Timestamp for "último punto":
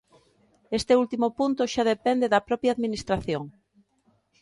1.03-1.61